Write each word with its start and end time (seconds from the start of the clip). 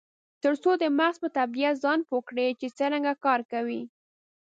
ترڅو 0.43 0.71
د 0.81 0.83
مغز 0.97 1.17
په 1.23 1.29
طبیعت 1.37 1.75
ځان 1.83 1.99
پوه 2.09 2.21
کړي 2.29 2.47
چې 2.59 2.67
څرنګه 2.77 3.13
کار 3.25 3.39
کوي. 3.51 3.81